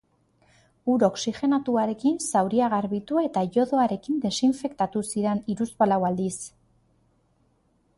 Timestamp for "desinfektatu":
4.27-5.05